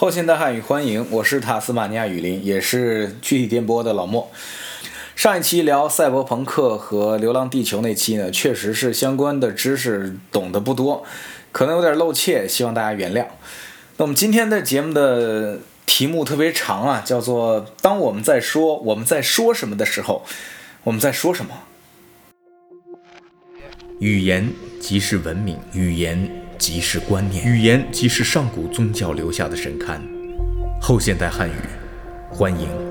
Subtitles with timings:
[0.00, 4.30] 后现代汉语欢迎，我是塔斯马尼亚雨林，也是具体电波的老莫。
[5.14, 11.04] 上一期聊赛博朋克和流浪地球那期呢，确实是相关的知识懂得不多，
[11.52, 13.26] 可能有点漏怯，希望大家原谅。
[13.98, 20.24] 那我们今天的节目的题目特别长啊，叫做“当我们在说我们在说什么的时候，
[20.84, 21.52] 我们在说什么？”
[24.00, 26.39] 语言即是文明，语言。
[26.60, 29.98] 即是观念，语言即是上古宗教留下的神龛，
[30.78, 31.52] 后现代汉语，
[32.30, 32.89] 欢迎。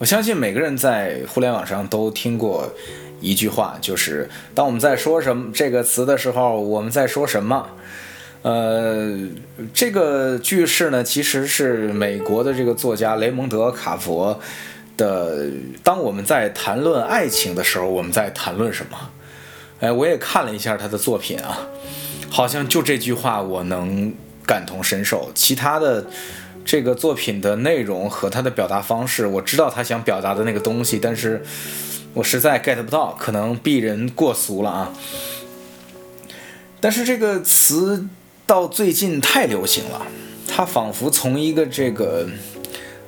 [0.00, 2.72] 我相信每个人在互联网上都听过
[3.20, 7.68] 一句话，就是当我们在说什么这个词的时候，我们在说什么？
[8.40, 9.14] 呃，
[9.74, 14.40] 这个句式呢，其实是美国的这个作家雷蒙德·卡佛
[14.96, 15.50] 的。
[15.82, 18.96] 当我们在谈论爱情的时候，我们在谈论什么？
[19.80, 21.68] 哎，我也看了一下他的作品啊，
[22.30, 24.14] 好像就这句话我能
[24.46, 26.06] 感同身受，其他的。
[26.64, 31.42] 这个作品的内容和他的表达方式，我知道他想表达的那个东西，但是
[32.14, 34.92] 我实在 get 不到，可能鄙人过俗了啊。
[36.80, 38.06] 但是这个词
[38.46, 40.06] 到最近太流行了，
[40.46, 42.28] 它仿佛从一个这个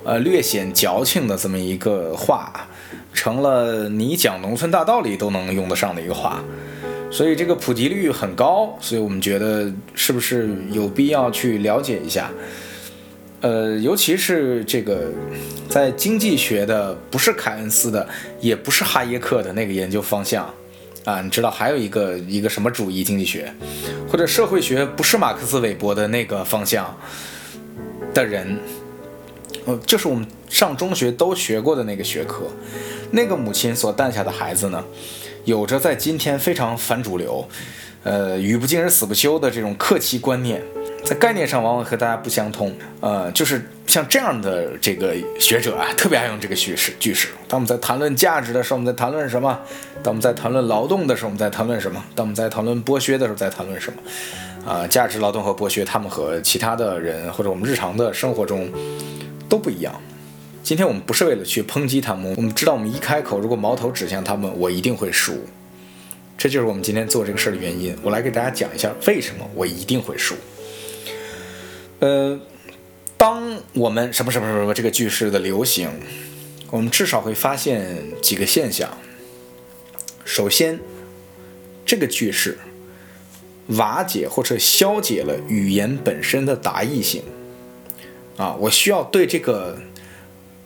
[0.04, 2.68] 呃略显矫情的这么一个话，
[3.12, 6.42] 成了你讲农村大道理都能用得上的一个话，
[7.10, 12.30] 所以这个普及率很高，所以我们觉得是不是有必要去了解一下？
[13.42, 15.10] 呃，尤其是这个，
[15.68, 18.08] 在经济学的，不是凯恩斯的，
[18.40, 20.48] 也不是哈耶克的那个研究方向，
[21.04, 23.52] 啊，你知道还有一个一个什么主义经济学，
[24.08, 26.96] 或者社会学，不是马克思韦伯的那个方向
[28.14, 28.56] 的人，
[29.64, 32.44] 呃，就是我们上中学都学过的那个学科，
[33.10, 34.84] 那个母亲所诞下的孩子呢，
[35.44, 37.44] 有着在今天非常反主流，
[38.04, 40.62] 呃，语不惊人死不休的这种客气观念。
[41.04, 47.28] 在概念上往往和大家不相通，呃，就是像这样的这个学者啊，特别爱用这个叙事句式。
[47.48, 49.58] 当我们在谈论价值的时候，我们在谈论什么？
[50.02, 52.02] 当我们在谈论劳动的时候，我们在谈论什么？
[52.14, 53.98] 当我们在谈论剥削的时候，在谈论什么？
[54.70, 58.70] 啊，价值、劳动和剥削，他们和其他的人或者我们日常的生活中
[59.48, 59.92] 都不一样。
[60.62, 65.34] 今天我们不是为了去抨击他们，我们知道我们一开口，如果矛头指向他们，我一定会输。
[66.38, 67.96] 这就是我们今天做这个事儿的原因。
[68.02, 70.34] 我来给大家讲一下为什么我一定会输。
[72.02, 72.36] 呃，
[73.16, 75.88] 当我们什么什么什么这个句式的流行，
[76.68, 78.90] 我们至少会发现几个现象。
[80.24, 80.80] 首先，
[81.86, 82.58] 这个句式
[83.68, 87.22] 瓦解或者消解了语言本身的达意性。
[88.36, 89.78] 啊，我需要对这个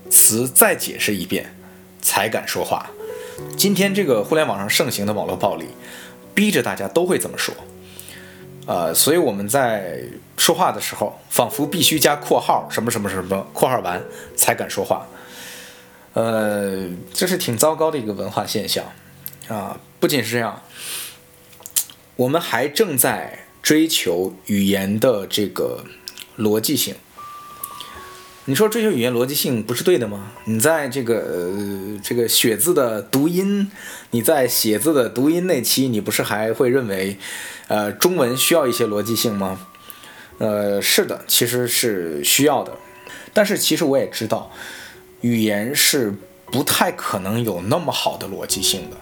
[0.08, 1.54] 词再解释一遍，
[2.00, 2.88] 才敢说话。
[3.58, 5.66] 今天这个互联网上盛行的网络暴力，
[6.34, 7.54] 逼着大家都会这么说。
[8.66, 10.02] 呃，所以我们在
[10.36, 14.02] 说话的时候，仿佛必须加括号什么什么什么括号完
[14.36, 15.06] 才敢说话。
[16.14, 18.84] 呃，这是挺糟糕的一个文化现象
[19.48, 19.78] 啊！
[20.00, 20.62] 不仅是这样，
[22.16, 25.84] 我们还正在追求语言的这个
[26.36, 26.94] 逻辑性。
[28.48, 30.30] 你说追求语言逻辑性不是对的吗？
[30.44, 33.68] 你在这个呃这个写字的读音，
[34.12, 37.16] 你在写字的读音那期，你不是还会认为，
[37.66, 39.66] 呃中文需要一些逻辑性吗？
[40.38, 42.72] 呃是的，其实是需要的。
[43.34, 44.52] 但是其实我也知道，
[45.22, 46.14] 语言是
[46.44, 48.96] 不太可能有那么好的逻辑性的。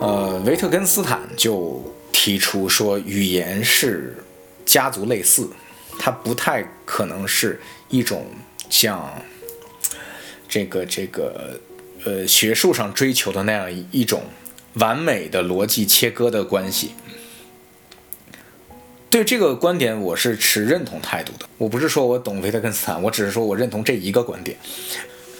[0.00, 1.82] 呃，维特根斯坦就。
[2.12, 4.16] 提出说，语言是
[4.66, 5.48] 家族类似，
[5.98, 8.26] 它不太可能是一种
[8.68, 9.22] 像
[10.48, 11.58] 这个这个
[12.04, 14.22] 呃学术上追求的那样一种
[14.74, 16.92] 完美的逻辑切割的关系。
[19.10, 21.46] 对这个观点，我是持认同态度的。
[21.56, 24.54] 我不是说我懂维特根斯坦，我只是说我认同这一个观点。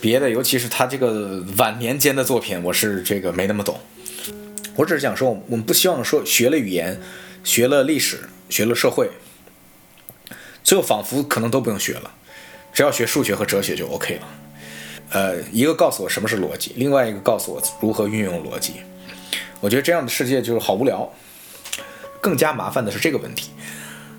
[0.01, 3.79] 别的，尤其是他这个晚年间的作品，我是这个没那么懂。
[4.79, 7.01] 我只是想说，我们不希望说学了语言、
[7.43, 9.11] 学了历史、学了社会，
[10.63, 12.13] 最后仿佛可能都不用学了，
[12.73, 14.29] 只要学数学和哲学就 OK 了。
[15.11, 18.75] 呃，一个告诉我什么是逻辑，另外一个告诉我如何运用逻辑。
[19.59, 21.13] 我觉得这样的世界就是好无聊。
[22.21, 23.51] 更加麻烦的是这个问题，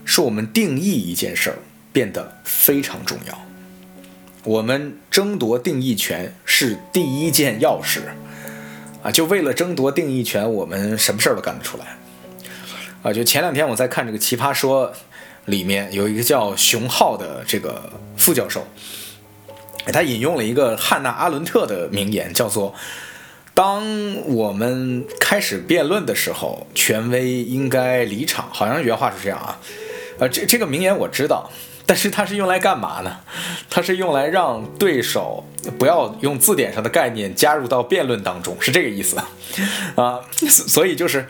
[0.03, 1.59] 是我们定义一件事儿
[1.93, 3.45] 变得非常重要。
[4.43, 8.01] 我们争夺定义权是第一件要事
[9.01, 9.11] 啊！
[9.11, 11.97] 就为了争夺定义权，我们什么事儿都干得出来
[13.01, 13.13] 啊！
[13.13, 14.87] 就前两天我在看这个《奇葩说》，
[15.45, 18.67] 里面有一个叫熊浩的这个副教授，
[19.93, 22.75] 他引用了一个汉娜·阿伦特的名言，叫做。
[23.55, 23.83] 当
[24.27, 28.47] 我们开始辩论的时候，权威应该离场。
[28.53, 29.59] 好像原话是这样啊，
[30.19, 31.51] 呃，这这个名言我知道，
[31.89, 33.17] 但是它是用来干嘛呢？
[33.67, 35.43] 它是用来让对手
[35.79, 39.17] 不要用字典上的概念加入到辩论当中，是这个意思
[39.95, 40.21] 啊。
[40.47, 41.27] 所以就是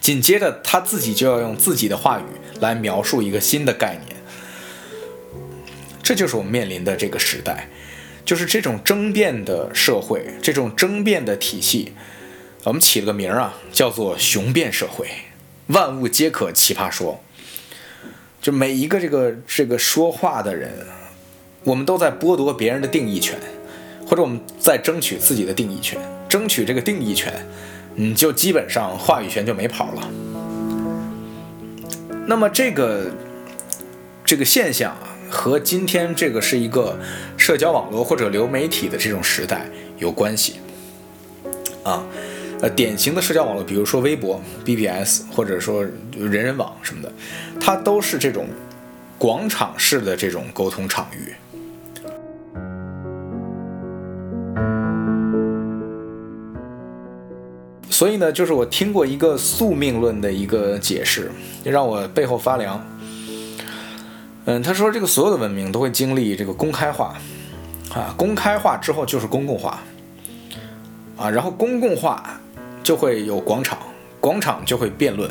[0.00, 2.24] 紧接着他自己就要用自己的话语
[2.60, 4.16] 来描述一个新的概念，
[6.02, 7.68] 这就是我们面临的这个时代。
[8.24, 11.92] 就是这种争辩的社会，这种争辩的体系，
[12.64, 15.06] 我们起了个名儿啊，叫做“雄辩社会”，
[15.68, 17.22] 万物皆可奇葩说。
[18.44, 20.70] 就每一个这个这个说话的人，
[21.62, 23.38] 我们都在剥夺别人的定义权，
[24.06, 25.98] 或者我们在争取自己的定义权，
[26.28, 27.32] 争取这个定义权，
[27.94, 30.10] 你就基本上话语权就没跑了。
[32.26, 33.10] 那么这个
[34.22, 35.12] 这个现象啊。
[35.30, 36.96] 和今天这个是一个
[37.36, 39.66] 社交网络或者流媒体的这种时代
[39.98, 40.56] 有关系
[41.82, 42.04] 啊，
[42.60, 45.84] 呃，典型的社交网络，比如说微博、BBS，或者说
[46.16, 47.12] 人人网什么的，
[47.60, 48.46] 它都是这种
[49.18, 51.34] 广场式的这种沟通场域。
[57.90, 61.30] 所以呢，就是我听过一个宿命论的一个解释，
[61.62, 62.84] 让我背后发凉。
[64.46, 67.14] 嗯，他说这个所有的文明都会经历这个公开化，
[67.94, 69.80] 啊，公开化之后就是公共化，
[71.16, 72.40] 啊，然后公共化
[72.84, 73.78] 就会有广场，
[74.20, 75.28] 广场就会辩论，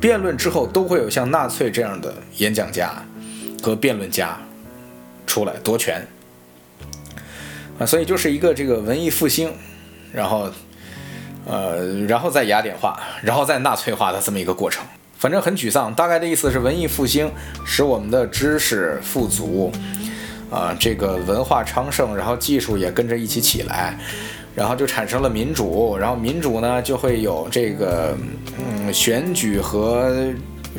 [0.00, 3.04] 辩论之后都会有像纳粹这样的演讲家
[3.62, 4.38] 和辩论家
[5.26, 6.06] 出来夺权，
[7.78, 9.52] 啊，所以就是一个这个文艺复兴，
[10.12, 10.48] 然后，
[11.44, 14.84] 呃，然后再雅典化，然后再纳粹化的这么一个过程。
[15.16, 17.32] 反正很沮丧，大概的意思是文艺复兴
[17.64, 19.72] 使我们的知识富足，
[20.50, 23.98] 啊，这个文化昌盛，然后技术也跟着一起起来，
[24.54, 28.16] 然后就产生了民主，然后民主呢就会有这个
[28.58, 30.14] 嗯选举和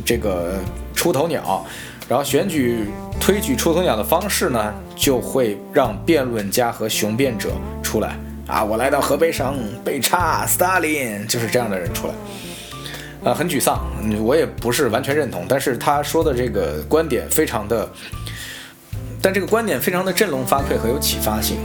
[0.05, 0.55] 这个
[0.93, 1.65] 出头鸟，
[2.07, 2.85] 然后选举
[3.19, 7.51] 推举出头鸟的方式呢就会让辩论家和雄辩者
[7.83, 8.17] 出来
[8.47, 12.13] 啊，我来到河北省被查，斯大林就是这样的人出来。
[13.23, 13.83] 啊，很沮丧，
[14.23, 17.89] 我也不是完全认同，但是他说的这个观点非常的，
[19.19, 21.57] 但这个观点非常的振聋发聩和有启发性。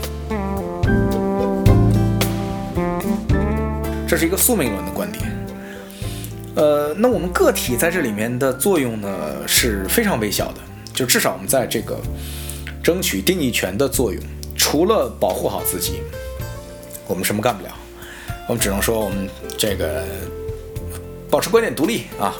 [4.11, 5.23] 这是一个宿命论的观点。
[6.55, 10.55] 呃，那我们个体在这里面的作用呢是非常微小的，
[10.93, 11.97] 就至少我们在这个
[12.83, 14.21] 争取定义权的作用，
[14.57, 16.01] 除了保护好自己，
[17.07, 17.73] 我们什么干不了，
[18.49, 20.03] 我们只能说我们这个。
[21.29, 22.35] 保持观点独立啊，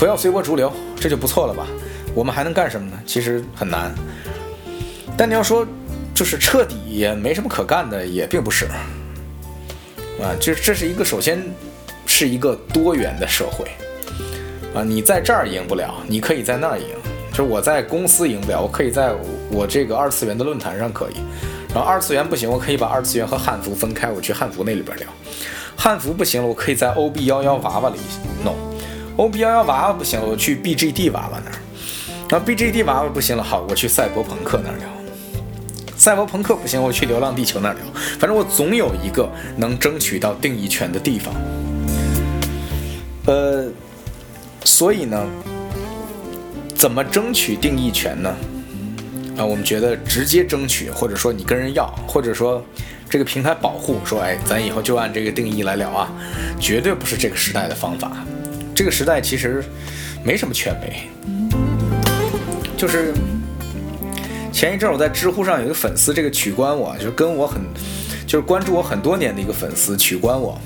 [0.00, 1.68] 不要随波逐流，这就不错了吧？
[2.16, 2.98] 我们还能干什么呢？
[3.06, 3.94] 其实很难。
[5.16, 5.64] 但你要说，
[6.12, 8.66] 就是彻底也没什么可干的，也并不是。
[10.22, 11.42] 啊，这这是一个首先
[12.06, 13.66] 是一个多元的社会
[14.74, 16.86] 啊，你在这儿赢不了，你可以在那儿赢。
[17.32, 19.12] 就是我在公司赢不了，我可以在
[19.50, 21.16] 我这个二次元的论坛上可以。
[21.74, 25.06] 然后二次元不行，我可以把二次元和汉服分开，我去汉服那里边聊。
[25.76, 27.96] 汉服不行了，我可以在 O B 幺幺娃娃里
[28.42, 28.54] 弄
[29.18, 31.56] ；O B 幺幺娃娃不行了，我去 B G D 娃娃那儿；
[32.30, 34.88] 然后 B G D 娃娃不行了，好，我去赛博朋克那儿聊；
[35.96, 37.82] 赛博朋克不行，我去流浪地球那儿聊。
[38.18, 41.34] 反正我总有一个能争取到定义权的地方。
[43.26, 43.66] 呃，
[44.64, 45.26] 所以呢，
[46.74, 48.34] 怎么争取定义权呢？
[49.38, 52.64] 啊，我们觉得直接争取，或者说你跟人要，或者说。
[53.08, 56.12] 这个平台保护说，哎，咱以后就按这个定义来聊啊，
[56.58, 58.10] 绝对不是这个时代的方法。
[58.74, 59.62] 这个时代其实
[60.24, 61.08] 没什么权威。
[62.76, 63.14] 就是
[64.56, 67.60] 前一阵我在知乎上有一个粉丝，这个取关我，就是跟我很，
[68.26, 70.58] 就是关注我很多年的一个粉丝取关我。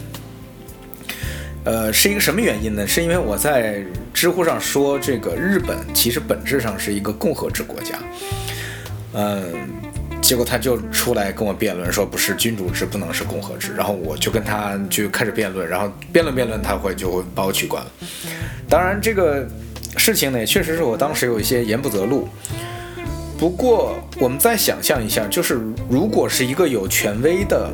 [1.65, 2.87] 呃，是一个什么原因呢？
[2.87, 7.99] 是因为我在知乎上说，这个日本其实本质上是一个共和制国家。
[9.15, 9.43] 嗯。
[10.23, 17.91] 结果他就出来跟我辩论，说不是君主制不能是共和制，然后我就跟他就开始辩论，然后辩论辩论，他会就会把我取关了。
[18.69, 19.45] 当然这个
[19.97, 22.29] 事情呢，也确实是我当时有一些言不择路。
[23.41, 27.71] 不过我们再想象一下，就是如果是一个有权威的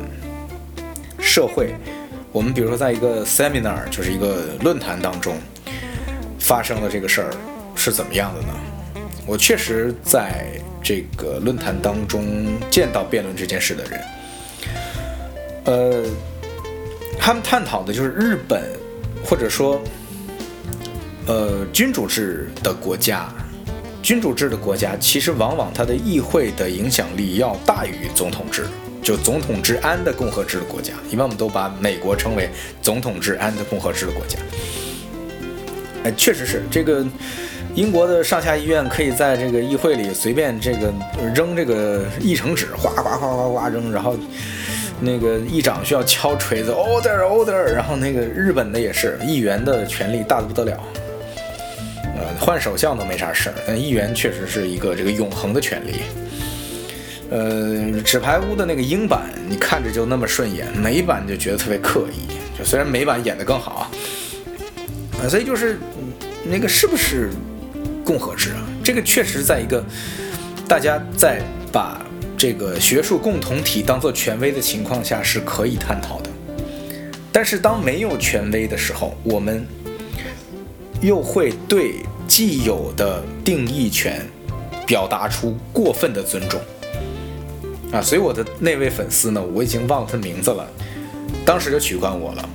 [1.19, 1.75] 社会，
[2.31, 5.37] 我们比如说在一个 seminar，就是一个论坛当中
[6.39, 7.33] 发生的这个事儿
[7.75, 8.47] 是怎么样的呢？
[9.25, 10.47] 我确实在。
[10.79, 12.23] 这个论坛当中
[12.69, 14.01] 见到辩论这件事的人，
[15.65, 16.05] 呃，
[17.19, 18.63] 他们探讨的就是日本，
[19.21, 19.81] 或者说，
[21.25, 23.27] 呃，君主制的国家，
[24.07, 28.65] 君主制的国家其实往往它的议会的影响力要大于总统制，
[29.03, 32.49] 就总统制安的共和制的国家，一般我们都把美国称为
[32.81, 34.39] 总统制安的共和制的国家。
[36.05, 37.05] 哎，确实是这个。
[37.75, 40.91] 英国的上下议院可以在这个议会里随便这个
[41.35, 44.15] 扔这个议程纸，哗哗哗哗哗扔，然后
[45.01, 50.79] 那个议长需要敲锤子，order order，然后那个日本的也是，议员的权力大的不得了，
[52.17, 55.93] 呃，换首相都没啥事儿，但议员确实是一个这个永恒的权利。
[57.29, 63.89] 呃，纸牌屋的那个英版，你看着就那么顺眼，美版就觉得特别刻意，就虽然美版演得更好，
[65.21, 65.77] 啊，所以就是
[66.43, 67.29] 那个是不是？
[68.05, 69.83] 共和制啊，这个确实在一个
[70.65, 71.41] 大家在
[71.73, 72.01] 把
[72.37, 76.29] 这个学术共同体当做权威的情况下是可以探讨的。
[77.33, 79.67] 但是当没有权威的时候，我们
[81.01, 81.95] 又会对
[82.37, 84.23] 既有的定义权
[84.85, 86.61] 表达出过分的尊重
[87.91, 87.99] 啊。
[87.99, 90.63] 所以我的那位粉丝呢，我已经忘了他名字了，
[91.43, 92.49] 当时就取关我了。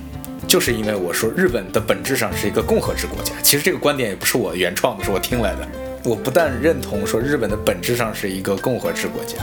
[0.47, 5.67] 就是因为我说日本的本质上是一个共和制国家，其实这个观点也不是我原创的，是我听来的。
[6.05, 9.35] 我不但认同说日本的本质上是一个共和制国家，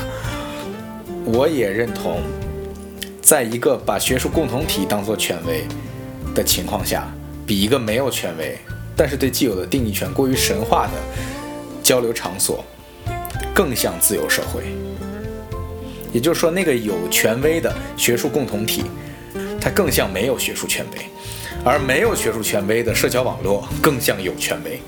[1.26, 2.22] 我也认同，
[3.20, 5.66] 在一个把学术共同体当作权威
[6.34, 7.12] 的情况下，
[7.44, 8.56] 比一个没有权威，
[9.00, 10.92] 但是对既有的定义权过于神话的
[11.82, 12.62] 交流场所，
[13.54, 14.64] 更像自由社会。
[16.12, 18.84] 也就是说，那个有权威的学术共同体。
[19.58, 20.98] 它更像没有学术权威，
[21.64, 24.82] 而没有学术权威的社交网络更像有权威，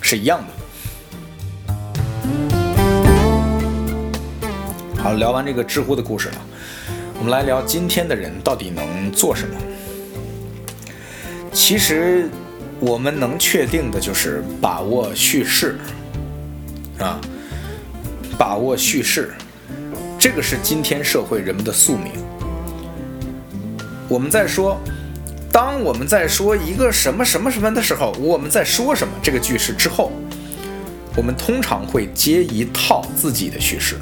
[0.00, 0.46] 是一样的。
[5.02, 6.46] 好，聊完这个知乎的故事了，
[7.18, 9.54] 我们来聊今天的人到底能做什么。
[11.52, 12.30] 其实
[12.86, 15.78] 我们能确定的就是把握叙事，
[16.98, 17.18] 啊，
[18.36, 19.32] 把握叙事，
[20.18, 22.12] 这个是今天社会人们的宿命。
[24.06, 24.78] 我们在说，
[25.50, 30.12] 当我们在说一个什么什么什么的时候，我们在说什么这个句式之后，
[31.16, 33.96] 我们通常会接一套自己的叙事，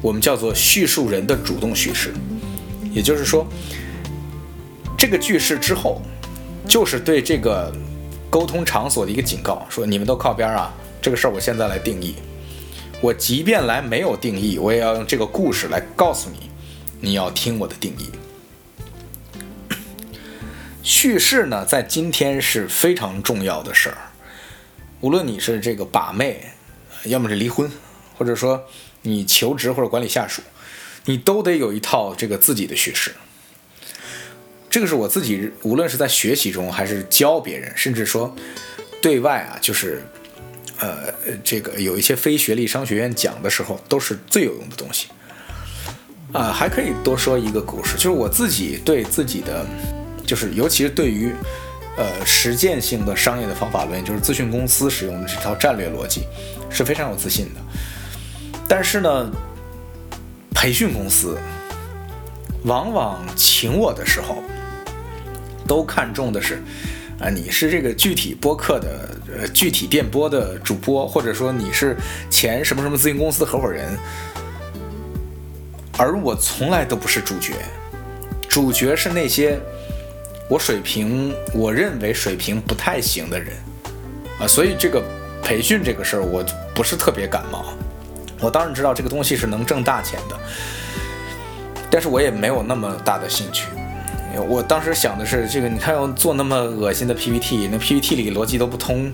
[0.00, 2.14] 我们叫做叙述人的主动叙事。
[2.90, 3.46] 也就是说，
[4.96, 6.00] 这个句式之后，
[6.66, 7.72] 就是对这个
[8.30, 12.14] 沟通场所的一个警告，说你们都靠边啊，这个事儿我现在来定义。
[13.00, 16.50] 我即便来没有定义，我也要用这个故事来告诉你，
[17.00, 18.10] 你要听我的定义。
[20.82, 23.98] 叙事呢，在今天是非常重要的事儿。
[25.00, 26.52] 无论你是这个把妹，
[27.04, 27.70] 要么是离婚，
[28.16, 28.64] 或者说
[29.02, 30.40] 你求职或者管理下属，
[31.04, 33.14] 你都得有一套这个自己的叙事。
[34.74, 38.34] 这个是我自己，无论是在学习中，还是教别人，甚至说
[39.00, 40.02] 对外啊，就是
[40.80, 41.14] 呃，
[41.44, 45.06] 这个有一些非学历商学院讲的时候，都是最有用的东西。
[46.32, 49.64] 啊，还可以多说一个故事，就是我自己对自己的。
[50.26, 51.32] 就是，尤其是对于，
[51.96, 56.22] 呃，实践性的商业的方法论，就是咨询公司使用的这套战略逻辑，
[56.68, 57.60] 是非常有自信的。
[58.66, 59.30] 但是呢，
[60.52, 61.38] 培训公司
[62.64, 64.42] 往往请我的时候，
[65.66, 66.62] 都看重的是，
[67.18, 71.96] 啊，你是这个具体播客的，呃，具体电波的主播，或者说你是
[72.30, 73.96] 前什么什么咨询公司的合伙人，
[75.96, 77.52] 而我从来都不是主角，
[78.48, 79.58] 主角是那些。
[80.46, 83.54] 我水平，我认为水平不太行的人，
[84.38, 85.02] 啊，所以这个
[85.42, 86.44] 培训这个事儿，我
[86.74, 87.64] 不是特别感冒。
[88.40, 90.38] 我当然知道这个东西是能挣大钱的，
[91.90, 93.68] 但是我也没有那么大的兴趣。
[94.40, 99.12] 我当时想的是，这个你看要做那么恶心的 PPT，那 PPT 里逻辑都不通，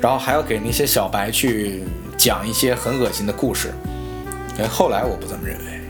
[0.00, 1.82] 然后还要给那些小白去
[2.16, 3.72] 讲一些很恶心的故事。
[4.58, 5.80] 哎，后来我不这么认为，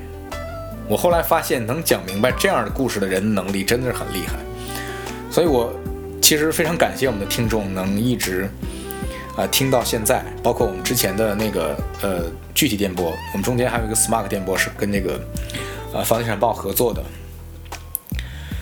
[0.88, 4.35] 我后来发现能讲明白这样的故事的人能力真的是很厉害。
[5.30, 5.73] 所以，我
[6.20, 8.49] 其实非常感谢我们的听众能一直
[9.37, 15.20] 啊听到现在，包括我们之前的那个呃具体电波，我们中间还有一个 Smart 电波是跟那个
[15.92, 17.02] 呃房地产报合作的。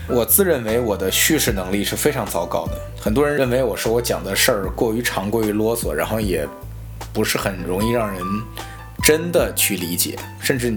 [0.07, 6.47] 我自认为我的叙事能力是非常糟糕的，很多人认为我说我讲的事儿过于长、过于啰嗦，然后也
[7.13, 8.23] 不是很容易让人
[9.03, 10.77] 真的去理解，甚至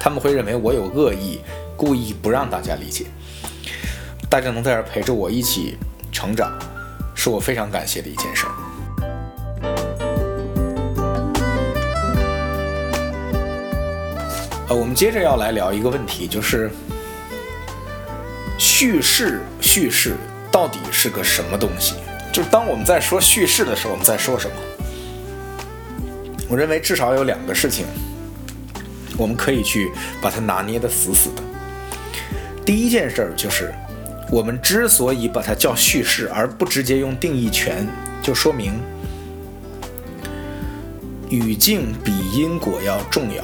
[0.00, 1.40] 他们会认为我有恶意，
[1.76, 3.04] 故意不让大家理解。
[4.30, 5.76] 大家能在这陪着我一起
[6.10, 6.50] 成长，
[7.14, 8.52] 是我非常感谢的一件事儿。
[14.68, 16.70] 呃，我们接着要来聊一个问题，就是
[18.78, 20.14] 叙事，叙事
[20.52, 21.94] 到底是个什么东西？
[22.30, 24.56] 就是当我们在说叙事的时候，我们在说什么？
[26.46, 27.86] 我认为至少有两个事情，
[29.16, 29.90] 我们可以去
[30.20, 31.42] 把它拿捏的死死的。
[32.66, 33.72] 第一件事儿就是，
[34.30, 37.88] 我们之所以把它叫叙事，而不直接用定义权，
[38.20, 38.74] 就说明
[41.30, 43.42] 语境比因果要重要。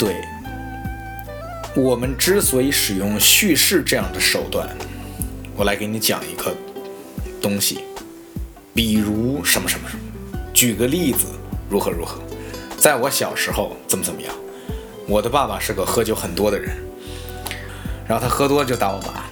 [0.00, 0.16] 对，
[1.76, 4.66] 我们之所以使用叙事这样的手段，
[5.54, 6.56] 我来给你讲一个
[7.42, 7.80] 东西，
[8.72, 10.40] 比如什么什么什么。
[10.54, 11.26] 举个例子，
[11.68, 12.18] 如何如何？
[12.78, 14.34] 在我小时候怎么怎么样？
[15.06, 16.74] 我的爸爸是个喝酒很多的人，
[18.08, 19.24] 然后他喝多了就打我妈，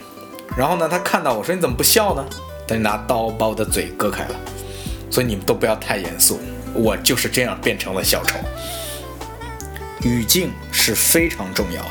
[0.54, 2.22] 然后呢，他看到我说你怎么不笑呢？
[2.68, 4.36] 他就拿刀把我的嘴割开了。
[5.10, 6.38] 所以你们都不要太严肃，
[6.74, 8.38] 我就是这样变成了小丑。
[10.02, 11.88] 语境是非常重要的，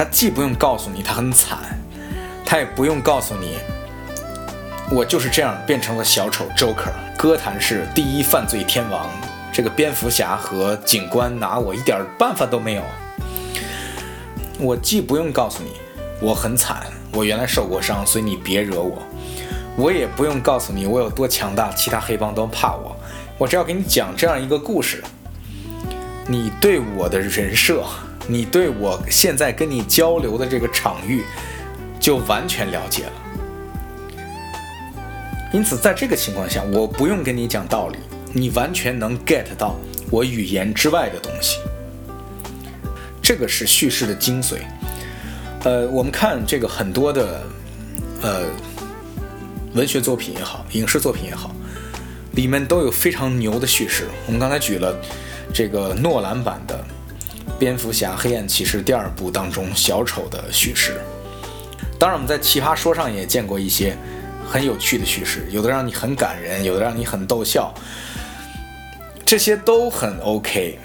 [0.00, 1.58] 他既不用告诉你他很惨，
[2.46, 3.58] 他也不用告诉你。
[4.90, 9.10] 我就是这样变成了小丑 Joker，歌坛是第一犯罪天王。
[9.52, 12.82] 这个蝙蝠侠和警官拿我一点办法都没有。
[14.58, 15.72] 我既不用告诉你
[16.18, 19.02] 我很惨，我原来受过伤，所以你别惹我。
[19.76, 22.96] 我也不用告诉你我有多强大，其他黑帮都怕我。
[23.36, 25.04] 我只要给你讲这样一个故事，
[26.26, 27.84] 你对我的人设，
[28.26, 31.24] 你对我现在跟你交流的这个场域，
[31.98, 33.12] 就完全了解了。
[35.52, 37.98] 因此，在这个情况下，我不用跟你讲道理，
[38.32, 39.74] 你完全能 get 到
[40.08, 41.58] 我语言之外的东西。
[43.20, 44.58] 这个是叙事的精髓。
[45.64, 47.42] 呃，我们看这个很多的，
[48.22, 48.46] 呃，
[49.74, 51.54] 文学作品也好，影视作品也好，
[52.32, 54.06] 里面都有非常牛的叙事。
[54.26, 54.96] 我们刚才举了
[55.52, 56.76] 这个诺兰版的
[57.60, 61.00] 《蝙蝠侠：黑暗骑士》第二部当中小丑的叙事。
[61.96, 63.96] 当然，我们在奇葩说上也见过一些。
[64.48, 67.72] 很有趣的叙事，有的让你很感人，有的让你很逗笑，
[69.24, 70.76] 这些都很 OK。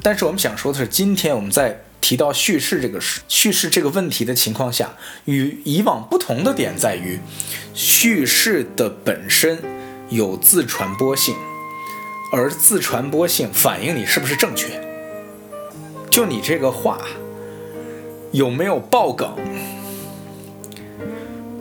[0.00, 7.18] 但是我们想说的是，今天我们在提到叙事这个叙事这个问题的情况下，与以往不同的点在于，
[7.74, 9.58] 叙事的本身
[10.10, 11.34] 有自传播性，
[12.32, 14.87] 而自传播性反映你是不是正确。
[16.18, 16.98] 就你这个话
[18.32, 19.28] 有没有爆梗？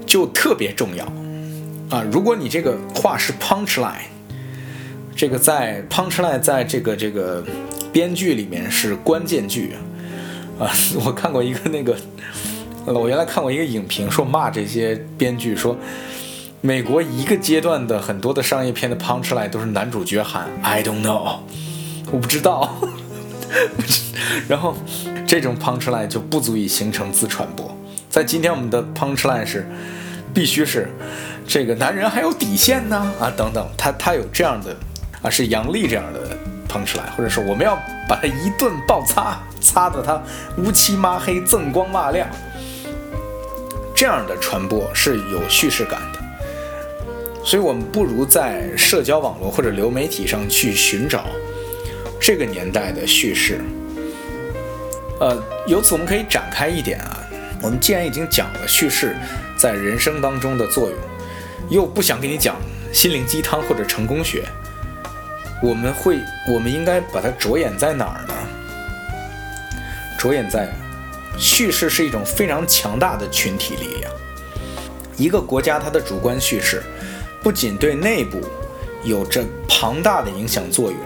[0.03, 1.05] 就特别重要
[1.95, 2.03] 啊！
[2.11, 4.07] 如果你这个话是 punch line，
[5.15, 7.45] 这个在 punch line 在这个这个
[7.93, 9.75] 编剧里面是关键句
[10.57, 10.73] 啊！
[11.05, 11.95] 我看过一个那个，
[12.87, 15.77] 我原来看过一个影评，说骂这些编剧说，
[16.61, 21.41] 美国一个阶段的很多的商业片的 punch line 都是男主角喊 I don't know，
[22.11, 22.73] 我不知道，
[23.75, 24.06] 不 知
[24.47, 24.75] 然后
[25.25, 27.75] 这种 punch line 就不足以形成自传播。
[28.09, 29.65] 在今天我们的 punch line 是。
[30.33, 30.87] 必须是
[31.47, 34.75] 这个男人还有底线呢啊等等，他他有这样的
[35.23, 36.37] 啊是杨丽这样的
[36.67, 37.75] 捧出来，或者说我们要
[38.07, 40.21] 把他一顿暴擦，擦得他
[40.57, 42.27] 乌漆抹黑、锃光瓦亮，
[43.95, 46.19] 这样的传播是有叙事感的。
[47.43, 51.25] 所以我们不如在社交网络或者流媒体上去寻找
[52.19, 53.59] 这个年代的叙事。
[55.19, 57.17] 呃，由此我们可以展开一点啊，
[57.61, 59.15] 我们既然已经讲了叙事。
[59.59, 60.99] 在人生当中的作用，
[61.67, 62.55] 又不想给你讲
[62.93, 64.47] 心灵鸡汤或者成功学，
[65.63, 68.35] 我们会，我们应该把它着眼在哪儿呢？
[70.15, 70.71] 着眼在
[71.39, 74.11] 叙事是一种非常强大的群体力量。
[75.17, 76.83] 一个国家它的主观叙事，
[77.41, 78.39] 不仅对内部
[79.03, 80.99] 有着庞大的影响作用，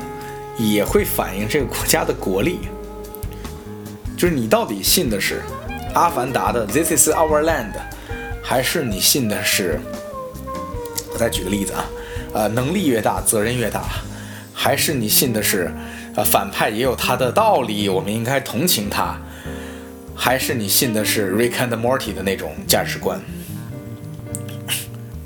[0.58, 2.60] 也会反映这个国家的国力。
[4.22, 5.42] 就是你到底信的是
[5.96, 7.72] 《阿凡达》的 “This is our land”。
[8.44, 9.80] 还是你信的是？
[11.12, 11.86] 我再举个例子啊，
[12.32, 13.82] 呃，能力越大，责任越大。
[14.54, 15.72] 还是你信的是，
[16.14, 19.18] 呃，反派也有他的道理，我们应该同情他。
[20.16, 23.20] 还是你信的是 Rick and Morty 的那种价值观？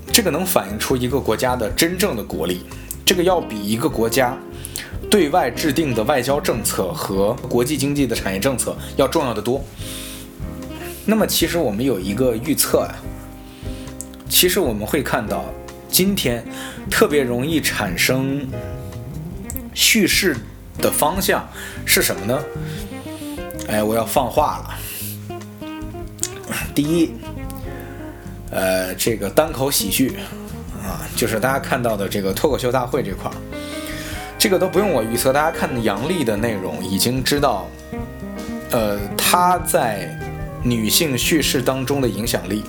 [0.10, 2.62] 这个能反映出一个国家的真正的国力，
[3.06, 4.38] 这个要比一个国家
[5.10, 9.63] 对外制定的外交政策和国际经济的产业政策要重要的多。
[11.06, 12.96] 那么，其实我们有一个预测啊。
[14.28, 15.46] 其实我们会看到，
[15.88, 16.44] 今天
[16.89, 18.46] 特别容易产生
[19.74, 20.36] 叙事
[20.80, 21.48] 的方向
[21.86, 22.44] 是什么呢？
[23.70, 24.76] 哎，我要放话了。
[26.74, 27.13] 第一，
[28.52, 30.18] 呃，这个单口喜剧
[30.84, 33.36] 啊，就是大家看到的这个脱口秀大会这块儿，
[34.46, 37.68] 这个都不用我预测，大家看杨笠的内容已经知道，
[38.70, 40.16] 呃，她在
[40.62, 42.64] 女性叙事当中的影响力。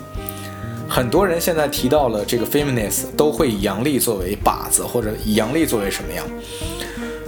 [0.88, 6.24] 很多人现在提到了这个 feminist，都会以杨笠作为靶子，或者以杨笠作为什么样？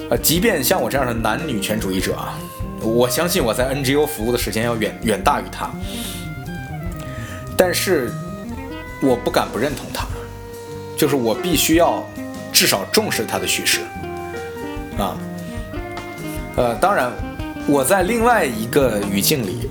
[0.09, 2.39] 呃，即便像我这样的男女权主义者啊，
[2.81, 5.71] 我相信我在 NGO 服务的时间要远远大于他，
[7.55, 8.11] 但是
[9.03, 10.07] 我不敢不认同他，
[10.97, 12.03] 就是我必须要
[12.51, 13.81] 至少重视他的叙事
[14.99, 15.17] 啊。
[16.57, 17.11] 呃，当然，
[17.67, 19.71] 我在另外一个语境里，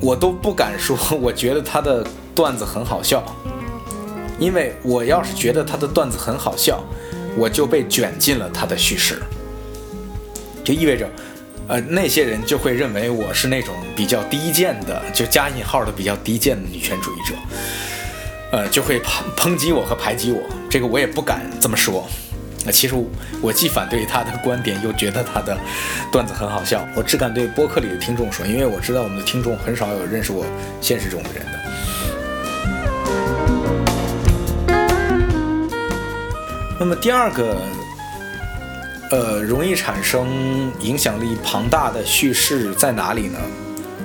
[0.00, 2.06] 我都不敢说，我觉得他的。
[2.36, 3.24] 段子很好笑，
[4.38, 6.84] 因为我要是觉得他的段子很好笑，
[7.34, 9.22] 我就被卷进了他的叙事，
[10.62, 11.08] 就意味着，
[11.66, 17.34] 呃，那些人就会认为我是那种比较低贱的，就加引号的比较低贱的女权主义者，
[18.52, 20.42] 呃，就会抨抨击我和排挤我。
[20.68, 22.06] 这个我也不敢这么说。
[22.66, 22.94] 那其实
[23.40, 25.56] 我既反对他的观点，又觉得他的
[26.10, 26.84] 段子很好笑。
[26.96, 30.44] 我只敢对播客里的听众说，因为我知道我们的听众很少有认识我
[30.80, 31.52] 现实中的人的。
[36.78, 37.56] 那么第二个，
[39.10, 43.38] 呃，容易产生影响力庞大的叙事在哪里呢？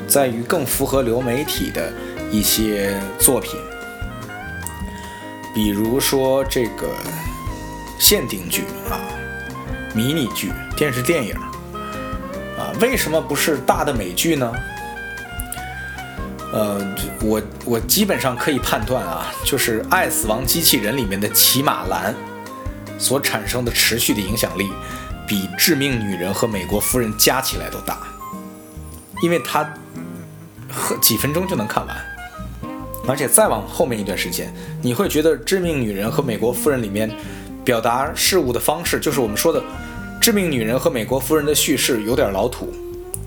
[0.07, 1.91] 在于更符合流媒体的
[2.29, 3.59] 一些作品，
[5.53, 6.89] 比如说这个
[8.01, 8.97] 限定剧啊、
[9.93, 11.35] 迷你剧、电视电影
[12.57, 14.51] 啊，为什么不是大的美剧呢？
[16.51, 16.83] 呃，
[17.21, 22.15] 我我基本上可以判断啊，就是《爱死亡机器人》里面的骑马兰。
[22.97, 24.71] 所产生的持续的影响力，
[25.27, 27.99] 比《致命女人》和《美国夫人》加起来都大，
[29.23, 29.67] 因为它
[30.71, 31.95] 和几分钟就能看完，
[33.07, 37.09] 而且再往后面一段时间，你会觉得《致命女人》和《美国夫人》里面
[37.63, 39.61] 表达事物的方式，就是我们说的
[40.19, 42.73] 《致命女人》和《美国夫人》的叙事有点老土，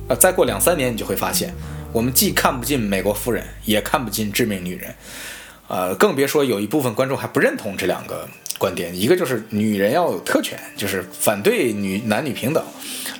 [0.08, 1.54] 啊，再过两三年你就会发现，
[1.92, 4.90] 我们既看不进《美国夫人》，也看不进《致命女人》，
[5.68, 8.28] 呃，更别说有一部分观众还不认同这两个。
[8.56, 12.62] 观点一个就是女人要有特权，就是反对女男女平等；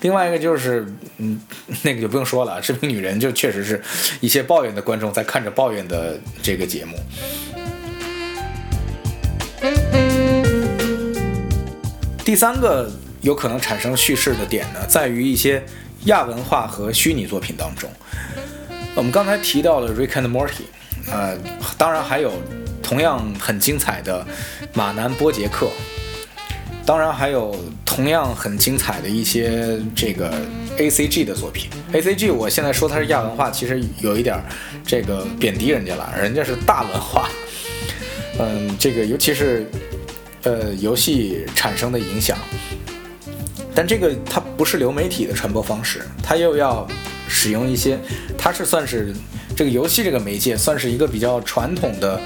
[0.00, 0.86] 另外一个就是，
[1.18, 1.38] 嗯，
[1.82, 3.82] 那个就不用说了，致命女人就确实是
[4.20, 6.96] 一些抱怨的观众在看着抱怨的这个节目。
[12.24, 15.62] 第三个有可能产生叙事的点呢，在于一些
[16.04, 17.90] 亚文化和虚拟作品当中。
[18.94, 20.64] 我们刚才提到了 Rick and Morty，
[21.10, 21.36] 呃，
[21.76, 22.32] 当然还有。
[22.84, 24.24] 同样很精彩的
[24.74, 25.70] 马南波杰克，
[26.84, 30.30] 当然还有同样很精彩的一些这个
[30.76, 31.70] A C G 的作品。
[31.94, 34.38] A C G 我现在说它是亚文化，其实有一点
[34.86, 37.30] 这个贬低人家了，人家是大文化。
[38.38, 39.66] 嗯，这个尤其是
[40.44, 42.38] 呃游戏产生的影响，
[43.74, 46.86] 但这个它不是流媒体的传播方式，它又要
[47.28, 47.98] 使用一些，
[48.38, 49.14] 它是算是
[49.56, 52.20] 这个游戏这个媒介算是一个比较传统的。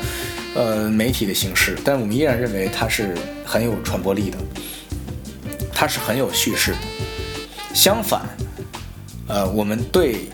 [0.55, 4.39] 呃，媒体的形式，但我们依然认为它是很有传播力的，
[5.73, 6.79] 它是很有叙事的。
[7.75, 8.23] 相反，
[9.29, 10.31] 呃，我们对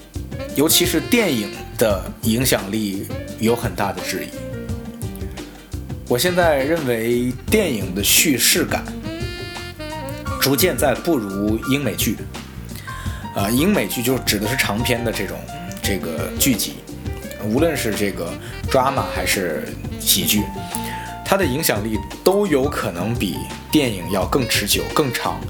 [0.55, 3.07] 尤其是电影的影响力
[3.39, 4.44] 有很大的质疑。
[6.07, 8.85] 我现在认为电影的叙事感
[10.39, 12.17] 逐渐在不如英美剧，
[13.35, 15.39] 啊，英美剧就指的是长篇的这种
[15.83, 16.75] 这个剧集。
[17.47, 18.31] 无论是这个
[18.71, 19.67] drama 还是
[19.99, 20.43] 喜剧，
[21.25, 23.37] 它的影响力都有可能比
[23.73, 25.41] 电影要更持久、更长，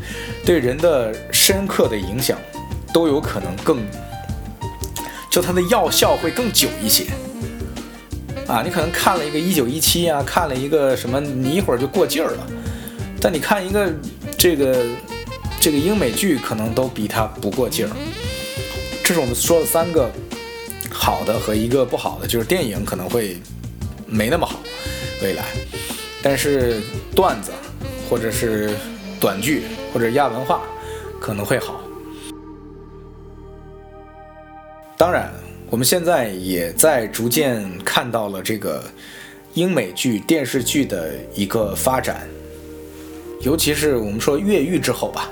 [0.44, 2.38] 对人的深刻的影响
[2.92, 3.84] 都有可能更，
[5.28, 7.06] 就它的药效会更久一些。
[8.46, 12.46] 啊，你可能看了一个一九一七啊，看了一个什么，你一会儿就过劲儿了，
[13.20, 13.92] 但你看一个
[14.37, 14.85] 这个
[15.61, 17.90] 这个英美剧，可能都比它不过劲儿。
[19.02, 20.11] 这是我们说的三个。
[20.96, 23.37] 好的和一个不好的就是电影可能会
[24.07, 24.61] 没那么好，
[25.20, 25.44] 未来，
[26.22, 26.80] 但是
[27.14, 27.50] 段子
[28.09, 28.70] 或者是
[29.20, 30.62] 短剧或者亚文化
[31.20, 31.80] 可能会好。
[34.96, 35.30] 当然，
[35.70, 38.85] 我们现在也在逐渐看到了这个
[39.55, 42.29] 英美剧电视剧的一个发展，
[43.40, 45.31] 尤其是我们说越狱之后吧。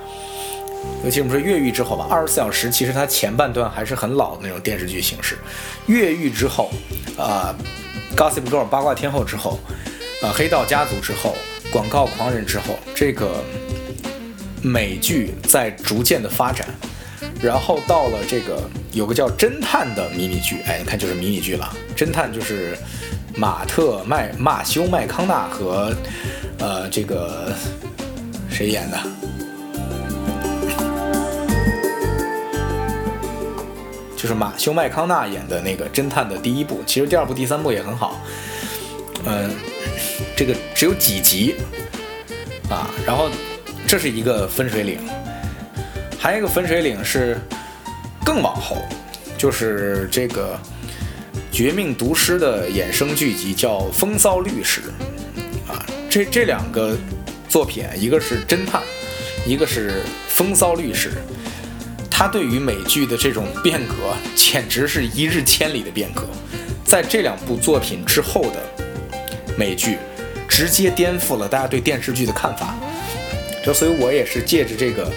[1.04, 5.38] 尤其我们说越狱之后吧，二十四小时其实它前半段还是很老的那种电视剧形式。
[5.86, 6.70] 越狱之后，
[7.16, 7.54] 啊
[8.16, 9.60] ，Gossip Girl 八卦天后之后，
[10.22, 11.36] 啊，黑道家族之后，
[11.70, 13.44] 广告狂人之后，这个
[14.60, 16.66] 美剧在逐渐的发展，
[17.40, 21.74] 然后到了这个有个叫《侦探》的迷你剧，哎，你看就是迷你剧了。
[21.96, 22.76] 侦探就是
[23.34, 25.94] 马特麦马修麦康纳和
[26.58, 27.50] 呃这个
[28.50, 28.98] 谁演的？
[34.14, 38.20] 就是马修麦康纳演的那个侦探的第一部，其实第二部、第三部也很好。
[39.24, 39.50] 嗯，
[40.36, 41.54] 这个只有几集
[42.68, 43.30] 啊，然后
[43.88, 44.98] 这是一个分水岭，
[46.18, 47.38] 还有一个分水岭是。
[48.24, 48.76] 更往后，
[49.36, 50.58] 就是这个
[51.54, 54.80] 《绝命毒师》的衍生剧集叫《风骚律师》
[55.72, 55.84] 啊。
[56.08, 56.96] 这这两个
[57.48, 58.82] 作品，一个是侦探，
[59.46, 61.10] 一个是风骚律师。
[62.10, 63.94] 它对于美剧的这种变革，
[64.36, 66.24] 简直是一日千里的变革。
[66.84, 68.62] 在这两部作品之后的
[69.56, 69.96] 美剧，
[70.46, 72.74] 直接颠覆了大家对电视剧的看法。
[73.64, 75.10] 就所以，我也是借着这个，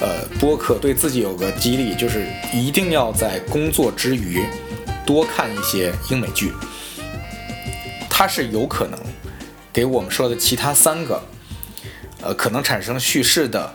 [0.00, 4.44] 呃，播客对自己有个激励，就是一定要在工作之余
[5.04, 6.52] 多看一些英美剧。
[8.08, 8.98] 它是有可能
[9.72, 11.22] 给我们说的其他三个，
[12.22, 13.72] 呃，可能产生叙事的。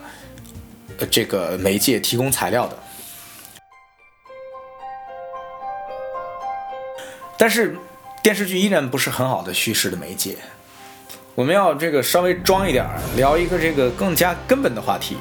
[1.09, 2.77] 这个媒介提供材料的，
[7.39, 7.75] 但是
[8.21, 10.37] 电视剧依然不是很好的叙事的媒介。
[11.33, 15.17] 我们要这个稍微装一点，聊一个这个更加根本的话题，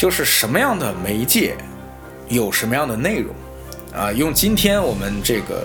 [0.00, 1.54] 就是什么样的媒介
[2.30, 3.34] 有什么样的内容
[3.94, 4.10] 啊？
[4.10, 5.62] 用今天我们这个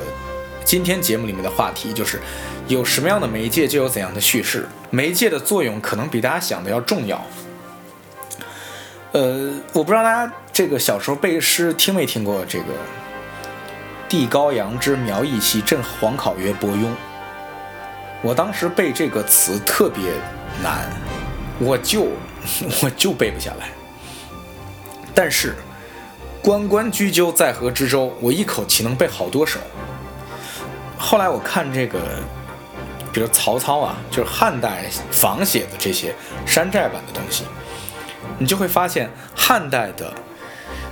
[0.65, 2.19] 今天节目里面的话题，就是
[2.67, 7.25] 有什么样的媒介就有怎样的叙事，媒介的作用可能比大家想的要重要。
[9.13, 12.65] 呃，我不知道大家这个小时候背诗听没听过这个
[14.09, 16.89] “地高阳之苗裔兮，朕皇考曰伯庸”。
[18.21, 20.11] 我当时背这个词特别
[20.61, 20.91] 难，
[21.57, 22.09] 我就
[22.83, 23.69] 我就背不下来。
[25.15, 25.55] 但是
[26.43, 29.59] “关关雎鸠，在河之洲”，我一口气能背好多首。
[30.97, 31.99] 后来我看这个，
[33.13, 36.13] 比如曹操啊，就是汉代仿写的这些
[36.45, 37.45] 山寨版的东西。
[38.37, 40.13] 你就会发现，汉代的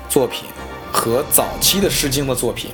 [0.07, 0.45] 作品
[0.91, 2.71] 和早期的《诗经》的作品，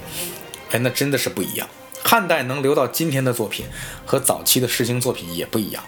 [0.72, 1.68] 哎，那真的是不一样。
[2.04, 3.66] 汉代能留到今天的作品
[4.06, 5.84] 和早期的《诗经》作品也不一样。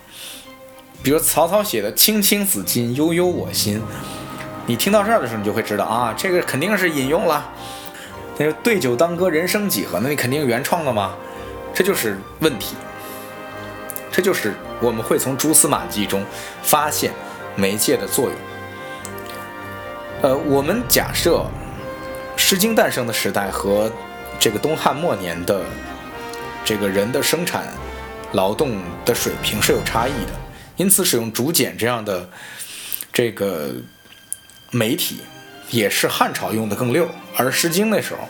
[1.04, 3.82] 比如曹操写的“青青子衿，悠悠我心”，
[4.65, 7.50] 你听到这儿的时候，你就会知道啊，这个肯定是引用了。
[8.38, 11.13] 那个“对酒当歌，人生几何”，那你肯定原创了吗？
[11.74, 12.76] 这就是问题。
[14.12, 16.26] 这就是我们会从蛛丝马迹中
[16.62, 17.12] 发现
[17.56, 18.36] 媒介的作用。
[20.21, 21.38] 呃，我们假设
[22.36, 23.91] 《诗经》诞生的时代和
[24.39, 25.62] 这个东汉末年的
[26.63, 27.67] 这个人的生产
[28.34, 30.32] 劳动的水平是有差异的，
[30.78, 32.28] 因此使用竹简这样的
[33.13, 33.71] 这个
[34.72, 35.22] 媒体
[35.70, 37.08] 也是汉朝用的更溜，
[37.38, 38.28] 而《诗经》那时候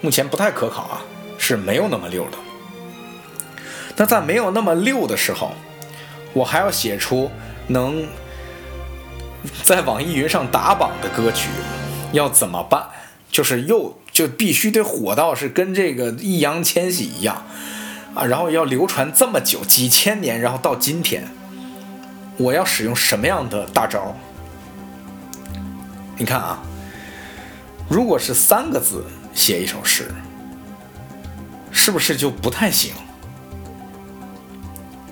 [0.00, 1.02] 目前不太可考啊，
[1.38, 2.38] 是没有那么溜的。
[3.96, 5.54] 那在没有那么溜的时候，
[6.32, 7.30] 我还要写出
[7.66, 8.06] 能。
[9.62, 11.48] 在网易云上打榜的歌曲
[12.12, 12.88] 要怎么办？
[13.30, 17.46] 就是又就必须得火到是跟这个易烊千玺一样
[18.14, 21.28] 啊，然后要流传这么久几千年，然后到今天，
[22.36, 24.16] 我要使用什么样的大招？
[26.18, 26.60] 你看啊，
[27.88, 30.10] 如果是三个字写一首诗，
[31.70, 32.92] 是不是就不太行？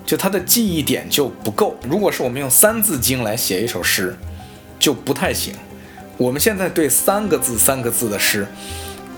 [0.05, 1.77] 就它的记忆点就不够。
[1.89, 4.15] 如果是我们用《三字经》来写一首诗，
[4.77, 5.53] 就不太行。
[6.17, 8.45] 我们现在对三个字、三个字的诗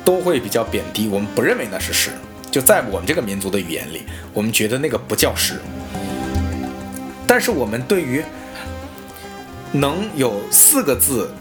[0.05, 2.11] 都会比较贬低，我们不认为那是诗。
[2.51, 5.59] 就在我们这个民族的语言里，我们觉得那个不叫诗。
[7.25, 8.23] 但是我们对于
[9.71, 11.31] 能有四个字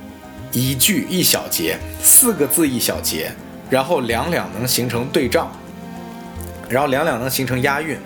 [0.52, 3.32] 一句一小节，四个字一小节，
[3.68, 5.50] 然后两两能形成对仗，
[6.68, 7.98] 然后两两能形成押韵。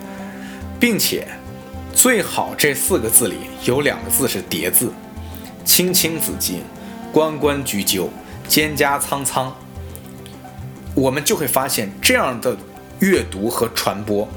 [0.81, 1.29] 并且，
[1.95, 4.93] 最好这四个字里有两个字是叠字
[5.65, 6.55] ，“青青子衿，
[7.13, 8.11] 关关雎鸠，
[8.49, 9.55] 蒹葭苍苍”。
[10.97, 12.57] 我们就会发现，这样的
[12.99, 14.29] 阅读和传播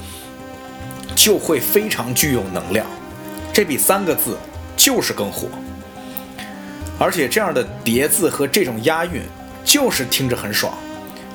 [1.15, 2.85] 就会非常具有能量。
[3.51, 4.37] 这比三个字
[4.77, 5.47] 就是更火，
[6.97, 9.21] 而且这样的叠字和这种押韵
[9.63, 10.73] 就是听着很爽。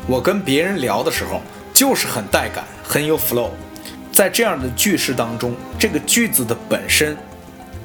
[0.06, 1.40] 我跟别人聊的时候
[1.74, 3.50] 就是很带感，很有 flow。
[4.10, 7.16] 在这样的句式当中，这个句子的本身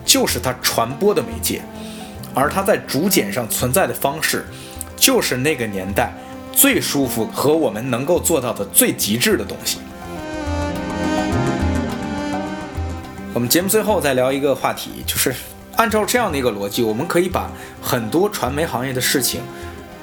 [0.06, 1.62] 就是它传播的媒介，
[2.34, 4.46] 而它在竹简上存在的方式，
[4.96, 6.12] 就是那个年代
[6.52, 9.80] 最舒服和我们能够做到的最极致的东西。
[13.34, 15.34] 我们节目最后再聊一个话题，就是
[15.78, 19.42] 按照这样的一个逻辑，我们可以把很多传媒行业的事情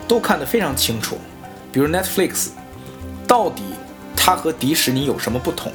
[0.06, 1.18] 都看得非常清楚，
[1.72, 2.48] 比如 Netflix，
[3.26, 3.62] 到底
[4.14, 5.72] 它和迪士尼有什么不同？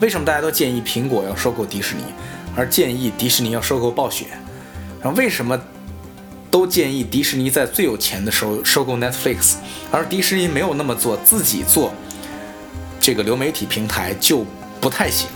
[0.00, 2.02] 为什么大家都建议苹果要收购迪士尼，
[2.56, 4.26] 而建议迪士尼要收购暴雪？
[5.00, 5.60] 然后为什么
[6.50, 9.56] 都建议迪士尼在最有钱的时候收购 Netflix，
[9.90, 11.92] 而迪士尼没有那么做，自己做
[12.98, 14.44] 这个流媒体平台就
[14.80, 15.28] 不太行，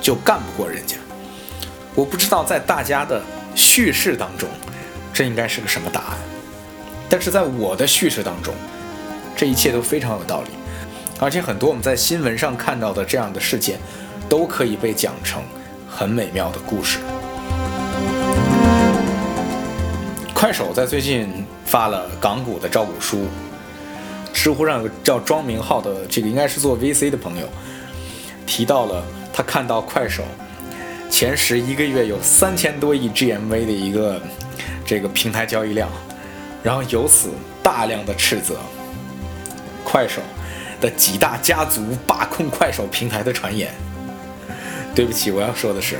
[0.00, 0.96] 就干不过人家。
[1.94, 3.22] 我不知道在大家的
[3.54, 4.48] 叙事当中，
[5.12, 6.16] 这应该是个什么答案，
[7.08, 8.54] 但是在我的叙事当中，
[9.36, 10.50] 这一切都非常有道理，
[11.20, 13.78] 而且很多我们在新闻上看到的这样的事件，
[14.26, 15.42] 都可以被讲成
[15.86, 16.98] 很美妙的故事。
[20.32, 23.26] 快手在最近发了港股的招股书，
[24.32, 27.46] 知乎上有个叫庄明浩的，这个应该是做 VC 的朋友，
[28.46, 30.24] 提到了他看到快手
[31.12, 34.20] 前十一个月有三千多亿 GMV 的一个
[34.82, 35.86] 这个平台交易量，
[36.62, 37.28] 然后由此
[37.62, 38.56] 大量的斥责
[39.84, 40.22] 快手
[40.80, 43.70] 的几大家族把控快手平台的传言。
[44.94, 45.98] 对不起，我要说的是。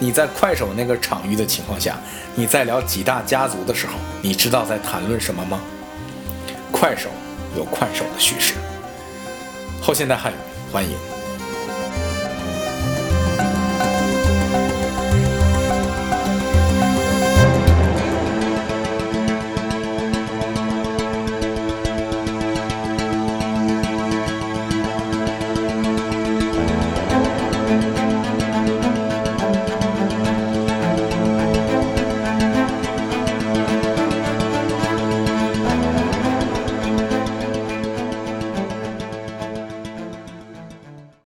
[0.00, 1.96] 你在快手那个场域的情况下，
[2.34, 5.60] 你在聊几大家族的时候，你知道在谈论什么吗？
[6.72, 7.08] 快手
[7.56, 8.54] 有快手的叙事，
[9.80, 10.36] 后现代汉语，
[10.72, 11.11] 欢迎。